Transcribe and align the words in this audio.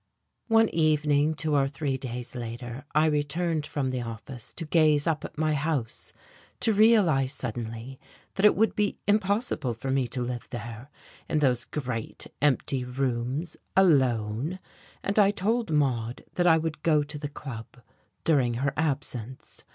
One 0.47 0.67
evening 0.69 1.35
two 1.35 1.53
or 1.55 1.67
three 1.67 1.95
days 1.95 2.33
later 2.33 2.85
I 2.95 3.05
returned 3.05 3.67
from 3.67 3.91
the 3.91 4.01
office 4.01 4.51
to 4.53 4.65
gaze 4.65 5.05
up 5.05 5.23
at 5.23 5.37
my 5.37 5.53
house, 5.53 6.11
to 6.61 6.73
realize 6.73 7.33
suddenly 7.33 7.99
that 8.33 8.43
it 8.43 8.55
would 8.55 8.75
be 8.75 8.97
impossible 9.07 9.75
for 9.75 9.91
me 9.91 10.07
to 10.07 10.23
live 10.23 10.49
there, 10.49 10.89
in 11.29 11.37
those 11.37 11.65
great, 11.65 12.25
empty 12.41 12.83
rooms, 12.83 13.57
alone; 13.77 14.57
and 15.03 15.19
I 15.19 15.29
told 15.29 15.69
Maude 15.69 16.25
that 16.33 16.47
I 16.47 16.57
would 16.57 16.81
go 16.81 17.03
to 17.03 17.19
the 17.19 17.29
Club 17.29 17.67
during 18.23 18.55
her 18.55 18.73
absence. 18.75 19.63